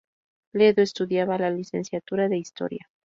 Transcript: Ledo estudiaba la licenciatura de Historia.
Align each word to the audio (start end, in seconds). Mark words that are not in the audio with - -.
Ledo 0.53 0.81
estudiaba 0.81 1.37
la 1.37 1.51
licenciatura 1.51 2.27
de 2.27 2.37
Historia. 2.39 2.89